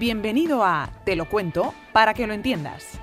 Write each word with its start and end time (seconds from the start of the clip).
Bienvenido 0.00 0.64
a 0.64 0.90
Te 1.04 1.14
lo 1.14 1.28
cuento 1.28 1.74
para 1.92 2.14
que 2.14 2.26
lo 2.26 2.32
entiendas. 2.32 2.98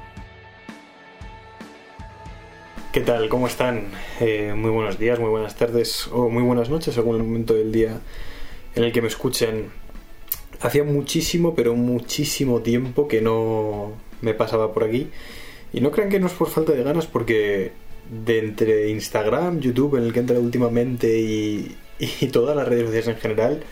¿Qué 2.91 3.01
tal? 3.01 3.29
¿Cómo 3.29 3.45
están? 3.45 3.83
Eh, 4.19 4.55
muy 4.57 4.71
buenos 4.71 4.97
días, 4.97 5.19
muy 5.19 5.29
buenas 5.29 5.55
tardes 5.55 6.07
o 6.07 6.27
muy 6.27 6.41
buenas 6.41 6.71
noches 6.71 6.95
según 6.95 7.17
el 7.17 7.21
momento 7.21 7.53
del 7.53 7.71
día 7.71 7.99
en 8.73 8.83
el 8.83 8.91
que 8.91 9.03
me 9.03 9.09
escuchen. 9.09 9.69
Hacía 10.59 10.83
muchísimo, 10.83 11.53
pero 11.53 11.75
muchísimo 11.75 12.61
tiempo 12.61 13.07
que 13.07 13.21
no 13.21 13.91
me 14.21 14.33
pasaba 14.33 14.73
por 14.73 14.83
aquí. 14.83 15.11
Y 15.73 15.81
no 15.81 15.91
crean 15.91 16.09
que 16.09 16.19
no 16.19 16.25
es 16.25 16.33
por 16.33 16.49
falta 16.49 16.71
de 16.71 16.81
ganas 16.81 17.05
porque 17.05 17.73
de 18.09 18.39
entre 18.39 18.89
Instagram, 18.89 19.59
YouTube, 19.59 19.97
en 19.97 20.03
el 20.05 20.13
que 20.13 20.21
entra 20.21 20.39
últimamente 20.39 21.19
y, 21.19 21.77
y 21.99 22.25
todas 22.29 22.55
las 22.55 22.67
redes 22.67 22.87
sociales 22.87 23.07
en 23.09 23.17
general, 23.17 23.63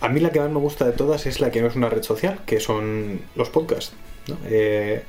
a 0.00 0.08
mí 0.08 0.20
la 0.20 0.30
que 0.30 0.40
más 0.40 0.50
me 0.50 0.58
gusta 0.58 0.84
de 0.84 0.92
todas 0.92 1.26
es 1.26 1.40
la 1.40 1.50
que 1.50 1.60
no 1.60 1.68
es 1.68 1.76
una 1.76 1.88
red 1.88 2.02
social, 2.02 2.40
que 2.46 2.60
son 2.60 3.20
los 3.34 3.48
podcasts. 3.50 3.94
Eh, 4.46 5.02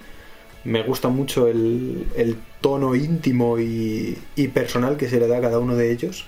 me 0.63 0.83
gusta 0.83 1.09
mucho 1.09 1.47
el, 1.47 2.37
tono 2.61 2.95
íntimo 2.95 3.59
y, 3.59 4.17
personal 4.53 4.97
que 4.97 5.07
se 5.07 5.19
le 5.19 5.27
da 5.27 5.37
a 5.37 5.41
cada 5.41 5.59
uno 5.59 5.75
de 5.75 5.91
ellos. 5.91 6.25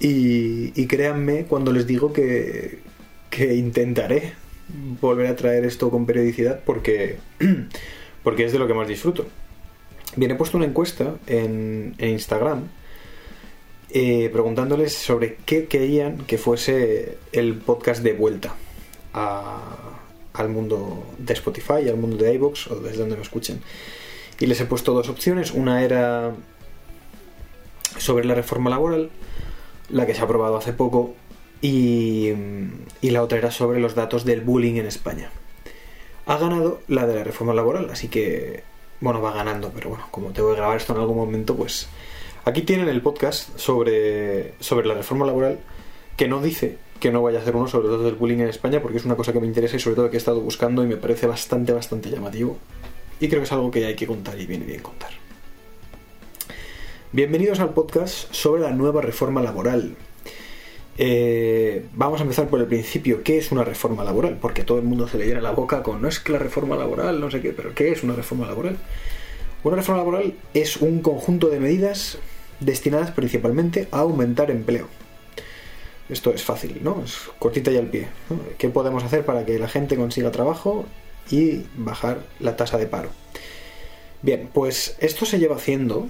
Y, 0.00 0.86
créanme 0.86 1.44
cuando 1.44 1.72
les 1.72 1.86
digo 1.86 2.12
que, 2.12 2.80
intentaré 3.38 4.32
volver 5.00 5.26
a 5.26 5.36
traer 5.36 5.64
esto 5.64 5.90
con 5.90 6.06
periodicidad 6.06 6.60
porque, 6.64 7.18
porque 8.24 8.44
es 8.44 8.52
de 8.52 8.58
lo 8.58 8.66
que 8.66 8.74
más 8.74 8.88
disfruto. 8.88 9.26
Bien, 10.16 10.30
he 10.30 10.34
puesto 10.34 10.56
una 10.56 10.66
encuesta 10.66 11.16
en, 11.26 11.94
en 11.98 12.10
Instagram 12.10 12.68
eh, 13.90 14.28
preguntándoles 14.32 14.94
sobre 14.94 15.36
qué 15.46 15.66
querían 15.66 16.18
que 16.18 16.38
fuese 16.38 17.18
el 17.32 17.54
podcast 17.54 18.02
de 18.02 18.12
vuelta 18.12 18.54
al 19.12 20.48
mundo 20.50 21.06
de 21.18 21.32
Spotify, 21.32 21.88
al 21.88 21.96
mundo 21.96 22.16
de 22.16 22.34
iVoox 22.34 22.70
o 22.70 22.76
desde 22.76 22.98
donde 22.98 23.16
me 23.16 23.22
escuchen. 23.22 23.62
Y 24.38 24.46
les 24.46 24.60
he 24.60 24.66
puesto 24.66 24.92
dos 24.92 25.08
opciones. 25.08 25.52
Una 25.52 25.82
era 25.82 26.34
sobre 27.98 28.26
la 28.26 28.34
reforma 28.34 28.68
laboral, 28.68 29.10
la 29.88 30.04
que 30.04 30.14
se 30.14 30.20
ha 30.20 30.24
aprobado 30.24 30.56
hace 30.56 30.74
poco, 30.74 31.14
y, 31.62 32.32
y 33.00 33.10
la 33.10 33.22
otra 33.22 33.38
era 33.38 33.50
sobre 33.50 33.80
los 33.80 33.94
datos 33.94 34.24
del 34.24 34.42
bullying 34.42 34.74
en 34.74 34.86
España. 34.86 35.30
Ha 36.26 36.36
ganado 36.36 36.82
la 36.88 37.06
de 37.06 37.14
la 37.14 37.24
reforma 37.24 37.54
laboral, 37.54 37.88
así 37.90 38.08
que, 38.08 38.62
bueno, 39.00 39.22
va 39.22 39.32
ganando, 39.32 39.70
pero 39.74 39.90
bueno, 39.90 40.06
como 40.10 40.30
tengo 40.30 40.50
que 40.50 40.56
grabar 40.56 40.76
esto 40.76 40.92
en 40.92 41.00
algún 41.00 41.16
momento, 41.16 41.56
pues 41.56 41.88
Aquí 42.48 42.62
tienen 42.62 42.88
el 42.88 43.02
podcast 43.02 43.58
sobre, 43.58 44.54
sobre 44.60 44.86
la 44.86 44.94
reforma 44.94 45.26
laboral 45.26 45.58
que 46.16 46.28
no 46.28 46.40
dice 46.40 46.78
que 47.00 47.10
no 47.10 47.20
vaya 47.20 47.40
a 47.40 47.42
hacer 47.42 47.56
uno 47.56 47.66
sobre 47.66 47.88
todo 47.88 48.04
del 48.04 48.14
bullying 48.14 48.38
en 48.38 48.48
España 48.48 48.80
porque 48.80 48.98
es 48.98 49.04
una 49.04 49.16
cosa 49.16 49.32
que 49.32 49.40
me 49.40 49.48
interesa 49.48 49.74
y 49.74 49.80
sobre 49.80 49.96
todo 49.96 50.10
que 50.10 50.16
he 50.16 50.18
estado 50.18 50.40
buscando 50.40 50.84
y 50.84 50.86
me 50.86 50.96
parece 50.96 51.26
bastante, 51.26 51.72
bastante 51.72 52.08
llamativo. 52.08 52.56
Y 53.18 53.26
creo 53.26 53.40
que 53.40 53.46
es 53.46 53.52
algo 53.52 53.72
que 53.72 53.84
hay 53.84 53.96
que 53.96 54.06
contar 54.06 54.38
y 54.38 54.46
viene 54.46 54.64
bien 54.64 54.80
contar. 54.80 55.10
Bienvenidos 57.10 57.58
al 57.58 57.74
podcast 57.74 58.32
sobre 58.32 58.62
la 58.62 58.70
nueva 58.70 59.02
reforma 59.02 59.42
laboral. 59.42 59.96
Eh, 60.98 61.84
vamos 61.94 62.20
a 62.20 62.22
empezar 62.22 62.46
por 62.46 62.60
el 62.60 62.66
principio. 62.66 63.24
¿Qué 63.24 63.38
es 63.38 63.50
una 63.50 63.64
reforma 63.64 64.04
laboral? 64.04 64.38
Porque 64.40 64.62
todo 64.62 64.78
el 64.78 64.84
mundo 64.84 65.08
se 65.08 65.18
le 65.18 65.26
llena 65.26 65.40
la 65.40 65.50
boca 65.50 65.82
con 65.82 66.00
no 66.00 66.06
es 66.06 66.20
que 66.20 66.30
la 66.30 66.38
reforma 66.38 66.76
laboral, 66.76 67.20
no 67.20 67.28
sé 67.28 67.40
qué, 67.40 67.50
pero 67.50 67.74
¿qué 67.74 67.90
es 67.90 68.04
una 68.04 68.14
reforma 68.14 68.46
laboral? 68.46 68.76
Una 69.64 69.74
reforma 69.74 69.98
laboral 69.98 70.34
es 70.54 70.76
un 70.76 71.00
conjunto 71.02 71.48
de 71.48 71.58
medidas 71.58 72.20
destinadas 72.60 73.10
principalmente 73.10 73.88
a 73.90 74.00
aumentar 74.00 74.50
empleo. 74.50 74.88
Esto 76.08 76.32
es 76.32 76.42
fácil, 76.44 76.80
¿no? 76.82 77.02
Es 77.04 77.18
cortita 77.38 77.70
y 77.70 77.76
al 77.76 77.88
pie. 77.88 78.08
¿Qué 78.58 78.68
podemos 78.68 79.02
hacer 79.02 79.24
para 79.24 79.44
que 79.44 79.58
la 79.58 79.68
gente 79.68 79.96
consiga 79.96 80.30
trabajo 80.30 80.86
y 81.30 81.64
bajar 81.76 82.20
la 82.38 82.56
tasa 82.56 82.78
de 82.78 82.86
paro? 82.86 83.10
Bien, 84.22 84.48
pues 84.52 84.96
esto 85.00 85.26
se 85.26 85.38
lleva 85.38 85.56
haciendo, 85.56 86.08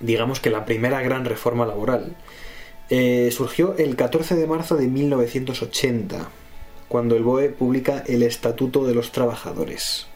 digamos 0.00 0.40
que 0.40 0.50
la 0.50 0.64
primera 0.64 1.02
gran 1.02 1.24
reforma 1.24 1.66
laboral 1.66 2.16
eh, 2.88 3.30
surgió 3.32 3.76
el 3.76 3.96
14 3.96 4.34
de 4.34 4.46
marzo 4.46 4.76
de 4.76 4.88
1980, 4.88 6.28
cuando 6.88 7.16
el 7.16 7.22
BOE 7.22 7.50
publica 7.50 8.02
el 8.06 8.22
Estatuto 8.22 8.84
de 8.86 8.94
los 8.94 9.12
Trabajadores. 9.12 10.06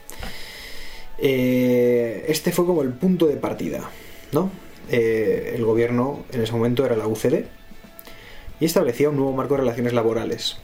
Eh, 1.19 2.25
este 2.28 2.50
fue 2.50 2.66
como 2.66 2.83
el 2.83 2.93
punto 2.93 3.27
de 3.27 3.37
partida, 3.37 3.89
¿no? 4.33 4.50
Eh, 4.91 5.53
el 5.55 5.65
gobierno 5.65 6.25
en 6.33 6.43
ese 6.43 6.53
momento 6.53 6.84
era 6.84 6.97
la 6.97 7.06
UCD 7.06 7.45
y 8.61 8.65
establecía 8.65 9.09
un 9.09 9.17
nuevo 9.17 9.33
marco 9.33 9.55
de 9.55 9.61
relaciones 9.61 9.93
laborales. 9.93 10.59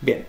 Bien, 0.00 0.26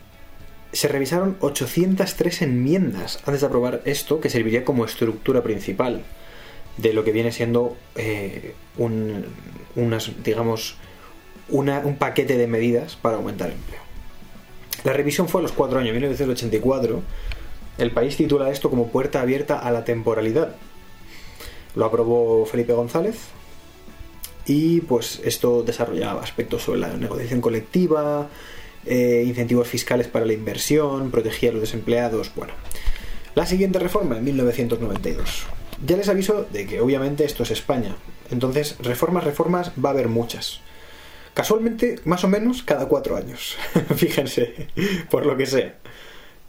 se 0.72 0.88
revisaron 0.88 1.38
803 1.40 2.42
enmiendas 2.42 3.20
antes 3.26 3.42
de 3.42 3.48
aprobar 3.48 3.82
esto, 3.86 4.20
que 4.20 4.30
serviría 4.30 4.66
como 4.66 4.86
estructura 4.86 5.44
principal 5.44 6.04
de 6.78 6.94
lo 6.94 7.04
que 7.04 7.12
viene 7.12 7.32
siendo 7.32 7.76
eh, 7.96 8.54
un, 8.78 9.26
unas, 9.76 10.12
digamos, 10.24 10.78
un 11.50 11.96
paquete 11.98 12.38
de 12.38 12.48
medidas 12.48 12.96
para 12.96 13.18
aumentar 13.18 13.48
el 13.48 13.56
empleo. 13.56 13.80
La 14.84 14.94
revisión 14.94 15.28
fue 15.28 15.42
a 15.42 15.44
los 15.44 15.52
cuatro 15.52 15.80
años, 15.80 15.94
1984. 15.94 17.02
El 17.78 17.92
país 17.92 18.18
titula 18.18 18.50
esto 18.50 18.70
como 18.70 18.88
puerta 18.88 19.22
abierta 19.22 19.58
a 19.60 19.72
la 19.72 19.84
temporalidad, 19.84 20.56
lo 21.76 21.86
aprobó 21.86 22.46
Felipe 22.46 22.74
González 22.74 23.18
y 24.46 24.82
pues 24.82 25.22
esto 25.24 25.62
desarrollaba 25.64 26.22
aspectos 26.22 26.64
sobre 26.64 26.80
la 26.80 26.96
negociación 26.96 27.42
colectiva, 27.42 28.30
eh, 28.86 29.24
incentivos 29.28 29.68
fiscales 29.68 30.08
para 30.08 30.26
la 30.26 30.34
inversión, 30.34 31.12
protegía 31.12 31.50
a 31.50 31.54
los 31.54 31.62
desempleados, 31.62 32.32
bueno. 32.36 32.54
La 33.36 33.46
siguiente 33.46 33.78
reforma 33.78 34.18
en 34.18 34.24
1992. 34.24 35.46
Ya 35.86 35.98
les 35.98 36.10
aviso 36.10 36.48
de 36.52 36.66
que 36.66 36.82
obviamente 36.82 37.24
esto 37.26 37.44
es 37.44 37.52
España, 37.52 37.96
entonces 38.32 38.78
reformas, 38.80 39.26
reformas 39.26 39.72
va 39.84 39.90
a 39.90 39.92
haber 39.92 40.08
muchas. 40.08 40.62
Casualmente, 41.34 42.00
más 42.06 42.24
o 42.24 42.28
menos 42.28 42.64
cada 42.64 42.88
cuatro 42.88 43.16
años, 43.16 43.58
fíjense, 43.96 44.70
por 45.12 45.26
lo 45.26 45.38
que 45.38 45.46
sea. 45.46 45.78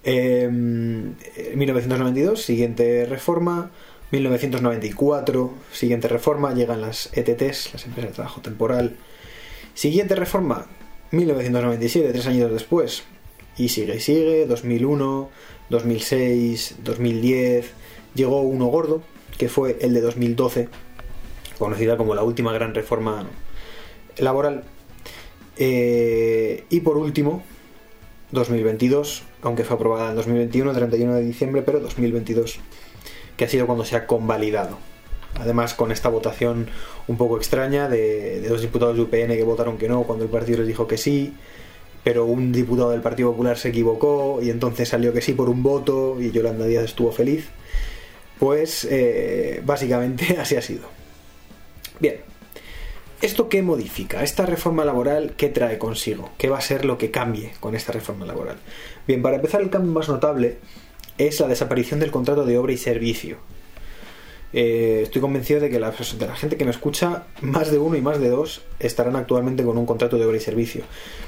Eh, 0.05 0.49
1992, 0.49 2.41
siguiente 2.41 3.05
reforma, 3.05 3.71
1994, 4.11 5.53
siguiente 5.71 6.09
reforma, 6.09 6.55
llegan 6.55 6.81
las 6.81 7.11
ETTs, 7.13 7.75
las 7.75 7.85
empresas 7.85 8.11
de 8.11 8.15
trabajo 8.15 8.41
temporal. 8.41 8.97
Siguiente 9.75 10.15
reforma, 10.15 10.67
1997, 11.11 12.13
tres 12.13 12.27
años 12.27 12.51
después. 12.51 13.03
Y 13.59 13.69
sigue 13.69 13.97
y 13.97 14.01
sigue, 14.01 14.47
2001, 14.47 15.29
2006, 15.69 16.77
2010. 16.83 17.71
Llegó 18.15 18.41
uno 18.41 18.67
gordo, 18.67 19.03
que 19.37 19.49
fue 19.49 19.77
el 19.81 19.93
de 19.93 20.01
2012, 20.01 20.69
conocida 21.59 21.97
como 21.97 22.15
la 22.15 22.23
última 22.23 22.53
gran 22.53 22.75
reforma 22.75 23.27
laboral. 24.17 24.65
Eh, 25.59 26.65
y 26.71 26.81
por 26.81 26.97
último, 26.97 27.43
2022, 28.33 29.23
aunque 29.43 29.65
fue 29.65 29.77
aprobada 29.77 30.11
en 30.11 30.17
2021, 30.17 30.73
31 30.73 31.15
de 31.15 31.23
diciembre, 31.23 31.63
pero 31.63 31.81
2022 31.81 32.61
que 33.39 33.45
ha 33.45 33.49
sido 33.49 33.67
cuando 33.67 33.87
se 33.87 33.97
ha 33.97 34.07
convalidado. 34.07 34.77
Además, 35.41 35.73
con 35.73 35.93
esta 35.93 36.09
votación 36.09 36.69
un 37.07 37.17
poco 37.17 37.39
extraña 37.39 37.89
de, 37.89 38.47
dos 38.47 38.61
diputados 38.61 38.97
de 38.97 39.03
UPN 39.03 39.29
que 39.29 39.45
votaron 39.45 39.79
que 39.79 39.89
no 39.89 40.03
cuando 40.03 40.25
el 40.25 40.31
partido 40.31 40.59
les 40.59 40.67
dijo 40.67 40.89
que 40.89 40.99
sí, 40.99 41.35
pero 42.03 42.27
un 42.27 42.53
diputado 42.53 42.91
del 42.91 43.01
Partido 43.01 43.31
Popular 43.31 43.57
se 43.57 43.69
equivocó 43.69 44.41
y 44.43 44.51
entonces 44.51 44.89
salió 44.89 45.13
que 45.13 45.21
sí 45.21 45.35
por 45.35 45.49
un 45.49 45.63
voto 45.63 46.21
y 46.21 46.33
Yolanda 46.33 46.67
Díaz 46.67 46.85
estuvo 46.85 47.13
feliz. 47.13 47.49
Pues 48.39 48.87
eh, 48.91 49.63
básicamente 49.65 50.37
así 50.41 50.57
ha 50.57 50.63
sido. 50.63 50.89
Bien, 52.01 52.17
¿esto 53.23 53.49
qué 53.49 53.63
modifica? 53.63 54.25
¿Esta 54.25 54.47
reforma 54.47 54.85
laboral 54.85 55.35
qué 55.37 55.49
trae 55.49 55.79
consigo? 55.79 56.31
¿Qué 56.39 56.49
va 56.49 56.59
a 56.59 56.63
ser 56.63 56.85
lo 56.85 56.99
que 56.99 57.13
cambie 57.13 57.53
con 57.61 57.77
esta 57.77 57.93
reforma 57.93 58.27
laboral? 58.27 58.57
Bien, 59.07 59.23
para 59.23 59.37
empezar 59.37 59.61
el 59.61 59.71
cambio 59.71 59.93
más 59.93 60.09
notable 60.09 60.59
es 61.19 61.41
la 61.41 61.49
desaparición 61.49 62.01
del 62.01 62.11
contrato 62.11 62.45
de 62.45 62.57
obra 62.57 62.73
y 62.73 62.79
servicio. 62.79 63.39
Eh, 64.53 65.01
estoy 65.03 65.21
convencido 65.21 65.61
de 65.61 65.69
que 65.69 65.79
la, 65.79 65.91
de 65.91 66.27
la 66.27 66.35
gente 66.35 66.57
que 66.57 66.65
me 66.65 66.71
escucha, 66.71 67.27
más 67.43 67.71
de 67.71 67.79
uno 67.79 67.97
y 67.97 68.01
más 68.01 68.19
de 68.19 68.31
dos, 68.31 68.63
estarán 68.79 69.17
actualmente 69.17 69.63
con 69.63 69.77
un 69.77 69.85
contrato 69.85 70.17
de 70.17 70.25
obra 70.25 70.37
y 70.39 70.41
servicio. 70.41 70.85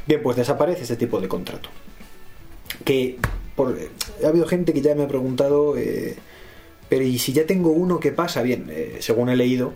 Bien, 0.07 0.23
pues 0.23 0.37
desaparece 0.37 0.85
ese 0.85 0.97
tipo 0.97 1.21
de 1.21 1.29
contrato. 1.29 1.69
Que 2.85 3.19
por, 3.57 3.77
ha 4.25 4.29
habido 4.29 4.47
gente 4.47 4.73
que 4.73 4.81
ya 4.81 4.95
me 4.95 5.03
ha 5.03 5.09
preguntado, 5.09 5.77
eh, 5.77 6.17
pero 6.89 7.05
¿y 7.05 7.19
si 7.19 7.33
ya 7.33 7.45
tengo 7.45 7.71
uno, 7.71 8.01
qué 8.01 8.13
pasa? 8.13 8.43
Bien, 8.43 8.69
eh, 8.71 8.97
según 9.01 9.29
he 9.29 9.37
leído, 9.37 9.75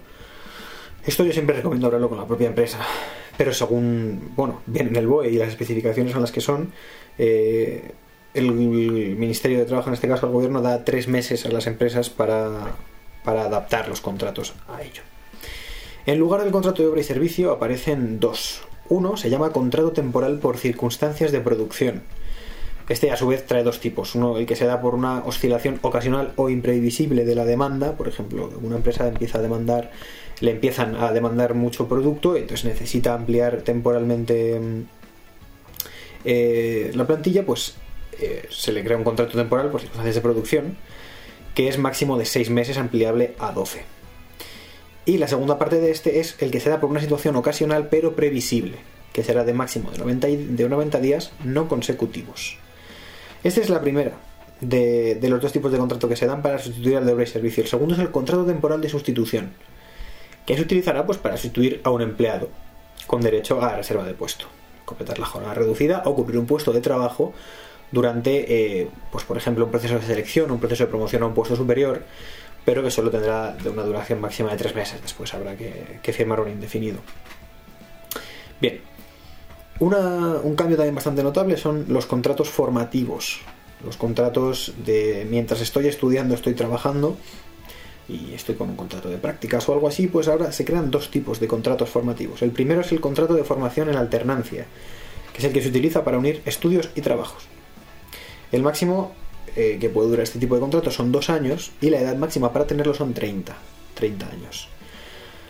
esto 1.04 1.24
yo 1.24 1.32
siempre 1.32 1.56
recomiendo 1.56 1.88
hablarlo 1.88 2.08
con 2.08 2.18
la 2.18 2.26
propia 2.26 2.46
empresa, 2.46 2.78
pero 3.36 3.52
según, 3.52 4.32
bueno, 4.36 4.62
bien 4.66 4.88
en 4.88 4.96
el 4.96 5.06
BOE 5.06 5.28
y 5.28 5.36
las 5.36 5.48
especificaciones 5.48 6.12
son 6.12 6.22
las 6.22 6.32
que 6.32 6.40
son, 6.40 6.72
el 8.34 8.50
Ministerio 8.52 9.58
de 9.58 9.64
Trabajo, 9.64 9.88
en 9.88 9.94
este 9.94 10.08
caso 10.08 10.26
el 10.26 10.32
gobierno, 10.32 10.60
da 10.60 10.84
tres 10.84 11.06
meses 11.06 11.46
a 11.46 11.50
las 11.50 11.66
empresas 11.68 12.10
para, 12.10 12.74
adaptar 13.24 13.88
los 13.88 14.00
contratos 14.00 14.52
a 14.68 14.82
ello. 14.82 15.02
En 16.04 16.18
lugar 16.18 16.42
del 16.42 16.52
contrato 16.52 16.82
de 16.82 16.88
obra 16.88 17.00
y 17.00 17.04
servicio 17.04 17.52
aparecen 17.52 18.20
dos. 18.20 18.62
Uno 18.88 19.16
se 19.16 19.30
llama 19.30 19.52
contrato 19.52 19.92
temporal 19.92 20.38
por 20.40 20.58
circunstancias 20.58 21.32
de 21.32 21.40
producción. 21.40 22.02
Este 22.88 23.10
a 23.10 23.16
su 23.16 23.28
vez 23.28 23.46
trae 23.46 23.62
dos 23.62 23.80
tipos. 23.80 24.14
Uno, 24.14 24.36
el 24.36 24.44
que 24.44 24.56
se 24.56 24.66
da 24.66 24.82
por 24.82 24.94
una 24.94 25.20
oscilación 25.24 25.78
ocasional 25.80 26.34
o 26.36 26.50
imprevisible 26.50 27.24
de 27.24 27.34
la 27.34 27.46
demanda. 27.46 27.92
Por 27.92 28.08
ejemplo, 28.08 28.50
una 28.62 28.76
empresa 28.76 29.08
empieza 29.08 29.38
a 29.38 29.42
demandar, 29.42 29.90
le 30.40 30.50
empiezan 30.50 30.96
a 30.96 31.12
demandar 31.12 31.54
mucho 31.54 31.88
producto, 31.88 32.36
entonces 32.36 32.66
necesita 32.66 33.14
ampliar 33.14 33.62
temporalmente 33.62 34.60
mm, 34.60 34.82
eh, 36.26 36.90
la 36.94 37.06
plantilla, 37.06 37.46
pues 37.46 37.76
eh, 38.20 38.48
se 38.50 38.72
le 38.72 38.84
crea 38.84 38.96
un 38.96 39.04
contrato 39.04 39.36
temporal 39.36 39.70
por 39.70 39.80
circunstancias 39.80 40.14
de 40.14 40.20
producción, 40.20 40.76
que 41.54 41.68
es 41.68 41.78
máximo 41.78 42.18
de 42.18 42.24
6 42.24 42.50
meses 42.50 42.78
ampliable 42.78 43.34
a 43.38 43.52
12. 43.52 43.84
Y 45.06 45.18
la 45.18 45.28
segunda 45.28 45.58
parte 45.58 45.80
de 45.80 45.90
este 45.90 46.20
es 46.20 46.36
el 46.40 46.50
que 46.50 46.60
se 46.60 46.70
da 46.70 46.80
por 46.80 46.90
una 46.90 47.00
situación 47.00 47.36
ocasional 47.36 47.88
pero 47.88 48.16
previsible, 48.16 48.78
que 49.12 49.22
será 49.22 49.44
de 49.44 49.52
máximo 49.52 49.90
de 49.90 49.98
90, 49.98 50.26
de 50.28 50.68
90 50.68 51.00
días 51.00 51.32
no 51.44 51.68
consecutivos. 51.68 52.56
Esta 53.42 53.60
es 53.60 53.68
la 53.68 53.82
primera 53.82 54.12
de, 54.60 55.18
los 55.28 55.40
dos 55.40 55.52
tipos 55.52 55.72
de 55.72 55.78
contrato 55.78 56.08
que 56.08 56.16
se 56.16 56.26
dan 56.26 56.42
para 56.42 56.58
sustituir 56.58 56.96
al 56.96 57.06
de 57.06 57.22
y 57.22 57.26
servicio. 57.26 57.62
El 57.62 57.68
segundo 57.68 57.94
es 57.94 58.00
el 58.00 58.10
contrato 58.10 58.44
temporal 58.44 58.80
de 58.80 58.88
sustitución, 58.88 59.52
que 60.46 60.56
se 60.56 60.62
utilizará 60.62 61.04
pues, 61.06 61.18
para 61.18 61.36
sustituir 61.36 61.80
a 61.84 61.90
un 61.90 62.02
empleado 62.02 62.48
con 63.06 63.20
derecho 63.20 63.62
a 63.62 63.76
reserva 63.76 64.04
de 64.04 64.14
puesto, 64.14 64.46
completar 64.84 65.18
la 65.18 65.26
jornada 65.26 65.54
reducida 65.54 66.02
o 66.06 66.14
cubrir 66.14 66.38
un 66.38 66.46
puesto 66.46 66.72
de 66.72 66.80
trabajo 66.80 67.34
durante, 67.94 68.80
eh, 68.82 68.88
pues 69.10 69.24
por 69.24 69.36
ejemplo, 69.36 69.64
un 69.64 69.70
proceso 69.70 69.94
de 69.94 70.04
selección, 70.04 70.50
un 70.50 70.58
proceso 70.58 70.84
de 70.84 70.90
promoción 70.90 71.22
a 71.22 71.26
un 71.26 71.34
puesto 71.34 71.54
superior, 71.54 72.02
pero 72.64 72.82
que 72.82 72.90
solo 72.90 73.10
tendrá 73.10 73.52
de 73.54 73.68
una 73.70 73.84
duración 73.84 74.20
máxima 74.20 74.50
de 74.50 74.56
tres 74.56 74.74
meses. 74.74 75.00
Después 75.00 75.32
habrá 75.32 75.56
que, 75.56 76.12
firmar 76.12 76.40
un 76.40 76.50
indefinido. 76.50 76.98
Bien, 78.60 78.80
un 79.80 80.54
cambio 80.56 80.76
también 80.76 80.94
bastante 80.94 81.22
notable 81.22 81.56
son 81.56 81.86
los 81.88 82.06
contratos 82.06 82.48
formativos. 82.48 83.40
Los 83.84 83.96
contratos 83.96 84.72
de 84.84 85.26
mientras 85.30 85.60
estoy 85.60 85.86
estudiando, 85.86 86.34
estoy 86.34 86.54
trabajando 86.54 87.16
y 88.08 88.32
estoy 88.34 88.54
con 88.54 88.70
un 88.70 88.76
contrato 88.76 89.08
de 89.08 89.18
prácticas 89.18 89.68
o 89.68 89.72
algo 89.72 89.88
así, 89.88 90.08
pues 90.08 90.28
ahora 90.28 90.52
se 90.52 90.64
crean 90.64 90.90
dos 90.90 91.10
tipos 91.10 91.38
de 91.38 91.46
contratos 91.46 91.90
formativos. 91.90 92.42
El 92.42 92.50
primero 92.50 92.80
es 92.80 92.92
el 92.92 93.00
contrato 93.00 93.34
de 93.34 93.44
formación 93.44 93.88
en 93.90 93.96
alternancia, 93.96 94.66
que 95.32 95.38
es 95.38 95.44
el 95.44 95.52
que 95.52 95.62
se 95.62 95.68
utiliza 95.68 96.02
para 96.02 96.18
unir 96.18 96.42
estudios 96.46 96.88
y 96.94 97.02
trabajos. 97.02 97.53
El 98.54 98.62
máximo 98.62 99.10
eh, 99.56 99.78
que 99.80 99.88
puede 99.88 100.10
durar 100.10 100.22
este 100.22 100.38
tipo 100.38 100.54
de 100.54 100.60
contratos 100.60 100.94
son 100.94 101.10
dos 101.10 101.28
años 101.28 101.72
y 101.80 101.90
la 101.90 102.00
edad 102.00 102.14
máxima 102.14 102.52
para 102.52 102.68
tenerlo 102.68 102.94
son 102.94 103.12
30, 103.12 103.52
30 103.94 104.30
años. 104.30 104.68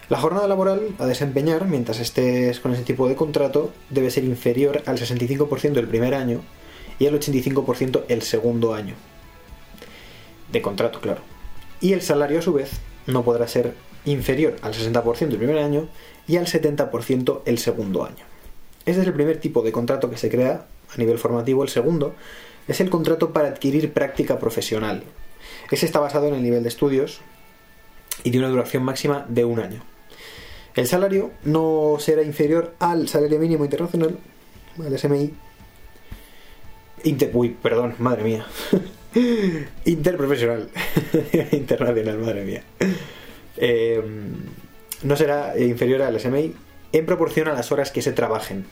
La 0.09 0.19
jornada 0.19 0.49
laboral 0.49 0.89
a 0.99 1.05
desempeñar 1.05 1.67
mientras 1.67 2.01
estés 2.01 2.61
con 2.61 2.73
ese 2.73 2.83
tipo 2.83 3.07
de 3.07 3.15
contrato 3.15 3.73
debe 3.91 4.11
ser 4.11 4.25
inferior 4.25 4.83
al 4.87 4.99
65% 4.99 5.77
el 5.77 5.87
primer 5.87 6.15
año 6.15 6.41
y 6.99 7.07
al 7.07 7.21
85% 7.21 8.05
el 8.09 8.23
segundo 8.23 8.73
año. 8.73 8.95
De 10.51 10.63
contrato, 10.63 10.99
claro. 11.03 11.21
Y 11.83 11.93
el 11.93 12.01
salario 12.01 12.39
a 12.39 12.43
su 12.43 12.55
vez 12.55 12.71
no 13.07 13.23
podrá 13.23 13.47
ser 13.49 13.75
inferior 14.07 14.57
al 14.63 14.73
60% 14.73 15.29
el 15.29 15.37
primer 15.37 15.59
año 15.59 15.89
y 16.27 16.39
al 16.39 16.47
70% 16.47 17.43
el 17.45 17.59
segundo 17.59 18.07
año. 18.07 18.25
Este 18.87 19.03
es 19.03 19.07
el 19.07 19.13
primer 19.13 19.41
tipo 19.41 19.61
de 19.61 19.73
contrato 19.73 20.09
que 20.09 20.17
se 20.17 20.31
crea 20.31 20.65
a 20.91 20.97
nivel 20.97 21.19
formativo. 21.19 21.65
El 21.65 21.69
segundo 21.69 22.15
es 22.69 22.81
el 22.81 22.91
contrato 22.91 23.33
para 23.33 23.49
adquirir 23.49 23.93
práctica 23.93 24.39
profesional. 24.39 25.03
Ese 25.71 25.87
está 25.87 26.01
basado 26.01 26.29
en 26.29 26.35
el 26.35 26.43
nivel 26.43 26.63
de 26.63 26.69
estudios 26.69 27.21
y 28.23 28.31
tiene 28.31 28.47
una 28.47 28.55
duración 28.55 28.83
máxima 28.83 29.27
de 29.29 29.45
un 29.45 29.61
año. 29.61 29.83
El 30.75 30.87
salario 30.87 31.31
no 31.45 31.97
será 32.01 32.23
inferior 32.23 32.75
al 32.81 33.09
salario 33.09 33.39
mínimo 33.39 33.65
internacional, 33.65 34.19
al 34.85 34.99
SMI. 34.99 35.33
Inter, 37.05 37.31
uy, 37.33 37.51
perdón, 37.51 37.95
madre 37.99 38.25
mía. 38.25 38.47
Interprofesional. 39.85 40.69
Internacional, 41.53 42.19
madre 42.19 42.45
mía. 42.45 42.63
Em, 43.57 44.35
no 45.03 45.17
será 45.17 45.59
inferior 45.59 46.03
al 46.03 46.19
SMI 46.19 46.55
en 46.93 47.07
proporción 47.07 47.49
a 47.49 47.53
las 47.53 47.71
horas 47.71 47.93
que 47.93 48.03
se 48.03 48.13
trabajen. 48.13 48.65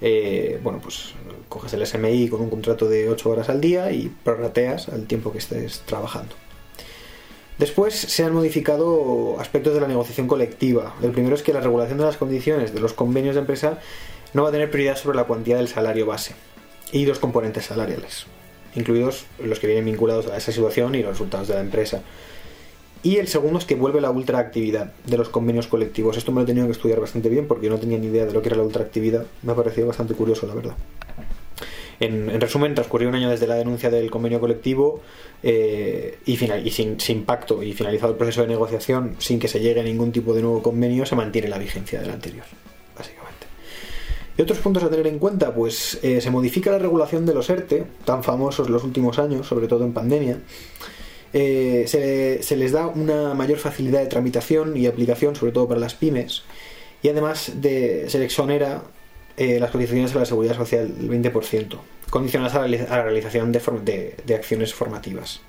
Eh, 0.00 0.60
bueno, 0.62 0.80
pues 0.82 1.14
coges 1.48 1.72
el 1.72 1.86
SMI 1.86 2.28
con 2.28 2.40
un 2.40 2.50
contrato 2.50 2.88
de 2.88 3.08
8 3.08 3.30
horas 3.30 3.48
al 3.48 3.60
día 3.60 3.90
y 3.92 4.12
prorrateas 4.24 4.88
al 4.88 5.06
tiempo 5.06 5.32
que 5.32 5.38
estés 5.38 5.80
trabajando. 5.80 6.34
Después 7.58 7.94
se 7.94 8.22
han 8.22 8.34
modificado 8.34 9.40
aspectos 9.40 9.72
de 9.72 9.80
la 9.80 9.88
negociación 9.88 10.28
colectiva. 10.28 10.94
El 11.02 11.12
primero 11.12 11.34
es 11.34 11.42
que 11.42 11.54
la 11.54 11.60
regulación 11.60 11.96
de 11.98 12.04
las 12.04 12.18
condiciones 12.18 12.74
de 12.74 12.80
los 12.80 12.92
convenios 12.92 13.34
de 13.34 13.40
empresa 13.40 13.78
no 14.34 14.42
va 14.42 14.50
a 14.50 14.52
tener 14.52 14.70
prioridad 14.70 14.96
sobre 14.96 15.16
la 15.16 15.24
cuantía 15.24 15.56
del 15.56 15.68
salario 15.68 16.04
base 16.04 16.34
y 16.92 17.06
dos 17.06 17.18
componentes 17.18 17.64
salariales, 17.64 18.26
incluidos 18.74 19.24
los 19.38 19.58
que 19.58 19.66
vienen 19.66 19.86
vinculados 19.86 20.26
a 20.26 20.36
esa 20.36 20.52
situación 20.52 20.94
y 20.94 21.02
los 21.02 21.12
resultados 21.12 21.48
de 21.48 21.54
la 21.54 21.60
empresa. 21.60 22.02
Y 23.02 23.18
el 23.18 23.28
segundo 23.28 23.58
es 23.58 23.64
que 23.64 23.74
vuelve 23.74 24.00
la 24.00 24.10
ultraactividad 24.10 24.92
de 25.06 25.16
los 25.16 25.28
convenios 25.28 25.68
colectivos. 25.68 26.16
Esto 26.16 26.32
me 26.32 26.40
lo 26.40 26.44
he 26.44 26.46
tenido 26.46 26.66
que 26.66 26.72
estudiar 26.72 27.00
bastante 27.00 27.28
bien 27.28 27.46
porque 27.46 27.68
no 27.68 27.78
tenía 27.78 27.98
ni 27.98 28.06
idea 28.08 28.26
de 28.26 28.32
lo 28.32 28.42
que 28.42 28.48
era 28.48 28.56
la 28.56 28.64
ultraactividad. 28.64 29.26
Me 29.42 29.52
ha 29.52 29.54
parecido 29.54 29.86
bastante 29.86 30.14
curioso, 30.14 30.46
la 30.46 30.54
verdad. 30.54 30.74
En, 32.00 32.40
resumen, 32.40 32.74
transcurrió 32.74 33.08
un 33.08 33.14
año 33.14 33.30
desde 33.30 33.46
la 33.46 33.54
denuncia 33.54 33.90
del 33.90 34.10
convenio 34.10 34.38
colectivo 34.40 35.00
eh, 35.42 36.18
y, 36.26 36.36
sin, 36.70 37.24
pacto 37.24 37.62
y 37.62 37.72
finalizado 37.72 38.12
el 38.12 38.18
proceso 38.18 38.42
de 38.42 38.48
negociación 38.48 39.16
sin 39.18 39.38
que 39.38 39.48
se 39.48 39.60
llegue 39.60 39.80
a 39.80 39.84
ningún 39.84 40.12
tipo 40.12 40.34
de 40.34 40.42
nuevo 40.42 40.62
convenio, 40.62 41.06
se 41.06 41.16
mantiene 41.16 41.48
la 41.48 41.58
vigencia 41.58 42.00
del 42.00 42.10
anterior, 42.10 42.44
básicamente. 42.96 43.46
Y 44.36 44.42
otros 44.42 44.58
puntos 44.58 44.82
a 44.82 44.90
tener 44.90 45.06
en 45.06 45.18
cuenta, 45.18 45.54
pues 45.54 45.98
eh, 46.02 46.20
se 46.20 46.30
modifica 46.30 46.70
la 46.70 46.78
regulación 46.78 47.24
de 47.24 47.32
los 47.32 47.48
ERTE, 47.48 47.86
tan 48.04 48.22
famosos 48.22 48.68
los 48.68 48.84
últimos 48.84 49.18
años, 49.18 49.46
sobre 49.46 49.66
todo 49.66 49.84
en 49.84 49.94
pandemia. 49.94 50.40
Eh, 51.38 51.84
se, 52.40 52.56
les 52.56 52.72
da 52.72 52.86
una 52.86 53.34
mayor 53.34 53.58
facilidad 53.58 54.00
de 54.00 54.06
tramitación 54.06 54.74
y 54.74 54.86
aplicación, 54.86 55.36
sobre 55.36 55.52
todo 55.52 55.68
para 55.68 55.78
las 55.78 55.94
pymes, 55.94 56.44
y 57.02 57.10
además 57.10 57.52
de, 57.56 58.06
se 58.08 58.18
le 58.18 58.24
exonera 58.24 58.84
eh, 59.36 59.60
las 59.60 59.70
cotizaciones 59.70 60.16
a 60.16 60.20
la 60.20 60.24
seguridad 60.24 60.56
social 60.56 60.96
del 60.96 61.10
20%, 61.10 61.78
condicionadas 62.08 62.54
a 62.54 62.66
la, 62.66 63.02
realización 63.02 63.52
de, 63.52 64.16
acciones 64.34 64.72
formativas. 64.72 65.42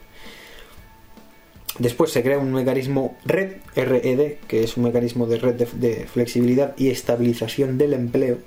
Después 1.79 2.11
se 2.11 2.21
crea 2.21 2.37
un 2.37 2.51
mecanismo 2.51 3.15
RED, 3.23 3.53
RED, 3.73 4.39
que 4.45 4.65
es 4.65 4.75
un 4.75 4.83
mecanismo 4.83 5.25
de 5.25 5.37
red 5.37 5.55
de, 5.55 6.05
flexibilidad 6.05 6.73
y 6.75 6.89
estabilización 6.89 7.77
del 7.77 7.93
empleo, 7.93 8.39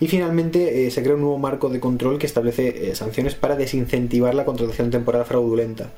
y 0.00 0.08
finalmente 0.08 0.86
eh, 0.86 0.90
se 0.90 1.02
crea 1.02 1.14
un 1.14 1.20
nuevo 1.20 1.38
marco 1.38 1.68
de 1.68 1.78
control 1.78 2.18
que 2.18 2.26
establece 2.26 2.90
eh, 2.90 2.94
sanciones 2.94 3.34
para 3.34 3.54
desincentivar 3.54 4.34
la 4.34 4.46
contratación 4.46 4.90
temporal 4.90 5.26
fraudulenta. 5.26 5.90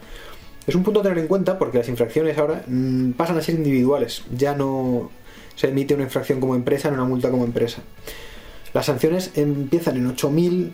Es 0.66 0.74
un 0.74 0.82
punto 0.82 1.00
a 1.00 1.02
tener 1.04 1.18
en 1.18 1.28
cuenta 1.28 1.58
porque 1.58 1.78
las 1.78 1.88
infracciones 1.88 2.36
ahora 2.36 2.64
mm, 2.66 3.12
pasan 3.12 3.38
a 3.38 3.42
ser 3.42 3.54
individuales, 3.54 4.24
ya 4.36 4.54
no 4.54 5.10
se 5.54 5.68
emite 5.68 5.94
una 5.94 6.04
infracción 6.04 6.40
como 6.40 6.56
empresa 6.56 6.90
ni 6.90 6.94
una 6.94 7.04
multa 7.04 7.30
como 7.30 7.44
empresa. 7.44 7.82
Las 8.74 8.86
sanciones 8.86 9.30
empiezan 9.36 9.96
en 9.96 10.14
8.000 10.16 10.72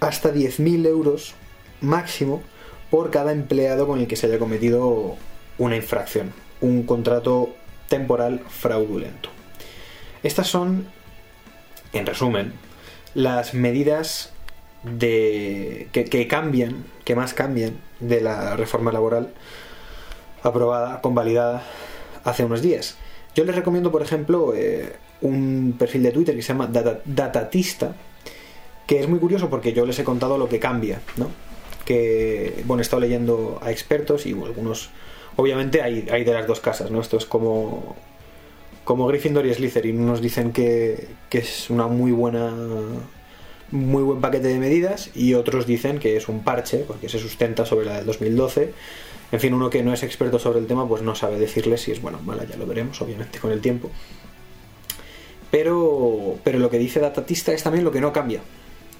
hasta 0.00 0.32
10.000 0.32 0.86
euros 0.86 1.34
máximo 1.80 2.42
por 2.90 3.10
cada 3.10 3.30
empleado 3.30 3.86
con 3.86 4.00
el 4.00 4.08
que 4.08 4.16
se 4.16 4.26
haya 4.26 4.38
cometido 4.38 5.16
una 5.58 5.76
infracción, 5.76 6.32
un 6.60 6.82
contrato 6.82 7.50
temporal 7.88 8.40
fraudulento. 8.48 9.28
Estas 10.22 10.48
son 10.48 10.86
en 11.92 12.06
resumen, 12.06 12.52
las 13.14 13.54
medidas 13.54 14.32
de, 14.82 15.88
que, 15.92 16.28
cambian, 16.28 16.84
que 17.04 17.14
más 17.14 17.34
cambian 17.34 17.74
de 18.00 18.20
la 18.20 18.56
reforma 18.56 18.92
laboral 18.92 19.30
aprobada, 20.42 21.00
convalidada 21.00 21.62
hace 22.24 22.44
unos 22.44 22.62
días. 22.62 22.96
Yo 23.34 23.44
les 23.44 23.54
recomiendo, 23.54 23.90
por 23.92 24.02
ejemplo, 24.02 24.54
eh, 24.54 24.96
un 25.20 25.74
perfil 25.78 26.02
de 26.02 26.12
Twitter 26.12 26.34
que 26.34 26.42
se 26.42 26.48
llama 26.48 26.68
Datatista, 27.04 27.94
que 28.86 29.00
es 29.00 29.08
muy 29.08 29.18
curioso 29.18 29.50
porque 29.50 29.72
yo 29.72 29.86
les 29.86 29.98
he 29.98 30.04
contado 30.04 30.38
lo 30.38 30.48
que 30.48 30.58
cambia, 30.58 31.00
¿no? 31.16 31.28
Que, 31.84 32.62
bueno, 32.64 32.80
he 32.80 32.82
estado 32.82 33.00
leyendo 33.00 33.58
a 33.62 33.70
expertos 33.70 34.26
y 34.26 34.32
algunos, 34.32 34.90
obviamente 35.36 35.82
hay, 35.82 36.08
hay 36.10 36.24
de 36.24 36.32
las 36.32 36.46
dos 36.46 36.60
casas, 36.60 36.90
¿no? 36.90 37.00
Esto 37.00 37.16
es 37.16 37.26
como 37.26 37.96
como 38.90 39.06
Gryffindor 39.06 39.46
y 39.46 39.54
Slytherin. 39.54 40.00
Unos 40.00 40.20
dicen 40.20 40.50
que, 40.52 41.06
es 41.30 41.70
una 41.70 41.86
muy 41.86 42.10
buena 42.10 42.52
muy 43.70 44.02
buen 44.02 44.20
paquete 44.20 44.48
de 44.48 44.58
medidas 44.58 45.10
y 45.14 45.34
otros 45.34 45.64
dicen 45.64 46.00
que 46.00 46.16
es 46.16 46.28
un 46.28 46.42
parche 46.42 46.78
porque 46.78 47.08
se 47.08 47.20
sustenta 47.20 47.64
sobre 47.64 47.86
la 47.86 47.98
del 47.98 48.06
2012 48.06 48.72
en 49.30 49.38
fin, 49.38 49.54
uno 49.54 49.70
que 49.70 49.84
no 49.84 49.92
es 49.92 50.02
experto 50.02 50.40
sobre 50.40 50.58
el 50.58 50.66
tema 50.66 50.88
pues 50.88 51.02
no 51.02 51.14
sabe 51.14 51.38
decirle 51.38 51.78
si 51.78 51.92
es 51.92 52.02
bueno 52.02 52.18
o 52.18 52.22
mala, 52.22 52.42
ya 52.42 52.56
lo 52.56 52.66
veremos 52.66 53.00
obviamente 53.00 53.38
con 53.38 53.52
el 53.52 53.60
tiempo 53.60 53.92
pero, 55.52 56.40
pero 56.42 56.58
lo 56.58 56.68
que 56.68 56.78
dice 56.78 56.98
Datatista 56.98 57.52
es 57.52 57.62
también 57.62 57.84
lo 57.84 57.92
que 57.92 58.00
no 58.00 58.12
cambia 58.12 58.40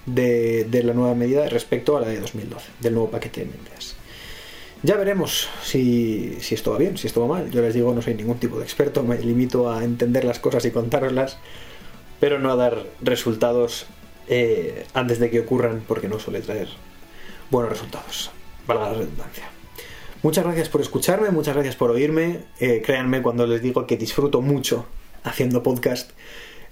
de, 0.07 0.67
de 0.67 0.85
la 0.85 0.95
nueva 0.95 1.17
medida 1.17 1.49
respecto 1.49 1.97
a 1.97 2.01
la 2.01 2.07
de 2.07 2.21
2012 2.21 2.65
del 2.79 2.95
nuevo 2.95 3.11
paquete 3.11 3.41
de 3.41 3.47
medidas 3.47 3.97
ya 4.83 4.97
veremos 4.97 5.49
si, 5.63 6.39
esto 6.51 6.73
va 6.73 6.79
bien, 6.79 6.97
si 6.97 7.07
esto 7.07 7.21
va 7.21 7.39
mal. 7.39 7.51
Yo 7.51 7.61
les 7.63 7.75
digo, 7.75 7.93
no 7.95 8.03
soy 8.03 8.15
ningún 8.15 8.39
tipo 8.39 8.59
de 8.59 8.65
experto, 8.65 9.03
me 9.03 9.19
limito 9.19 9.71
a 9.71 9.85
entender 9.85 10.25
las 10.25 10.39
cosas 10.39 10.65
y 10.65 10.71
contároslas, 10.71 11.39
pero 12.19 12.39
no 12.39 12.51
a 12.51 12.57
dar 12.57 12.87
resultados 13.01 13.87
eh, 14.29 14.87
antes 14.95 15.19
de 15.19 15.31
que 15.31 15.41
ocurran 15.41 15.83
porque 15.87 16.09
no 16.09 16.19
suele 16.19 16.41
traer 16.41 16.69
buenos 17.51 17.71
resultados, 17.71 18.31
valga 18.67 18.91
la 18.91 18.95
redundancia. 18.95 19.45
Muchas 20.23 20.45
gracias 20.45 20.69
por 20.69 20.81
escucharme, 20.81 21.31
muchas 21.31 21.55
gracias 21.55 21.77
por 21.77 21.91
oírme. 21.91 22.41
Eh, 22.59 22.83
créanme 22.85 23.23
cuando 23.23 23.47
les 23.47 23.63
digo 23.63 23.87
que 23.87 23.97
disfruto 23.97 24.43
mucho 24.43 24.87
haciendo 25.25 25.63
podcast. 25.63 26.11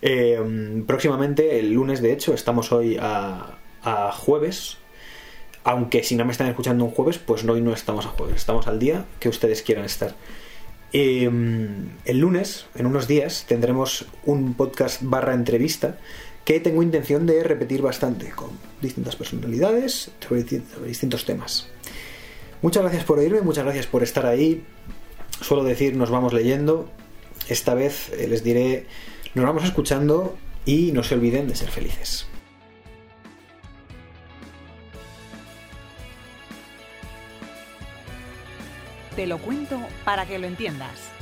Eh, 0.03 0.83
próximamente, 0.87 1.59
el 1.59 1.73
lunes 1.73 2.03
de 2.03 2.12
hecho, 2.12 2.35
estamos 2.35 2.73
hoy 2.73 2.99
a, 3.00 3.59
a 3.83 4.12
jueves. 4.12 4.77
Aunque 5.68 6.02
si 6.02 6.16
no 6.16 6.25
me 6.25 6.32
están 6.32 6.46
escuchando 6.46 6.82
un 6.82 6.92
jueves, 6.92 7.18
pues 7.18 7.44
hoy 7.44 7.60
no 7.60 7.75
estamos 7.75 8.06
a 8.06 8.08
jueves, 8.08 8.37
estamos 8.37 8.66
al 8.68 8.78
día 8.78 9.04
que 9.20 9.28
ustedes 9.28 9.60
quieran 9.60 9.84
estar. 9.84 10.14
Eh, 10.94 11.30
el 12.06 12.18
lunes, 12.18 12.64
en 12.75 12.87
unos 12.87 13.06
días, 13.06 13.44
tendremos 13.46 14.06
un 14.25 14.54
podcast 14.54 15.02
barra 15.02 15.34
entrevista 15.34 15.98
que 16.46 16.58
tengo 16.60 16.82
intención 16.82 17.26
de 17.26 17.44
repetir 17.44 17.82
bastante 17.82 18.30
con 18.30 18.48
distintas 18.80 19.16
personalidades 19.16 20.10
sobre, 20.26 20.42
sobre 20.48 20.88
distintos 20.88 21.26
temas. 21.26 21.68
Muchas 22.62 22.84
gracias 22.84 23.04
por 23.04 23.18
oírme, 23.18 23.42
muchas 23.42 23.64
gracias 23.64 23.87
por 23.87 24.02
estar 24.02 24.25
ahí. 24.25 24.64
Suelo 25.42 25.64
decir, 25.64 25.98
nos 25.98 26.08
vamos 26.08 26.32
leyendo. 26.32 26.88
Esta 27.46 27.75
vez 27.75 28.08
eh, 28.14 28.26
les 28.26 28.42
diré, 28.42 28.87
nos 29.34 29.44
vamos 29.44 29.64
escuchando 29.64 30.34
y 30.64 30.92
no 30.92 31.02
se 31.02 31.14
olviden 31.14 31.46
de 31.46 31.56
ser 31.56 31.68
felices. 31.68 32.26
Te 39.18 39.26
lo 39.26 39.38
cuento 39.38 39.80
para 40.04 40.26
que 40.26 40.38
lo 40.38 40.46
entiendas. 40.46 41.17